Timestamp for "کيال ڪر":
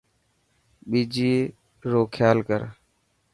2.15-2.61